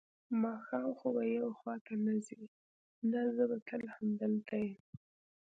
[0.43, 2.41] ماښام خو به یو خوا ته نه ځې؟
[3.11, 4.81] نه، زه به تل همدلته یم.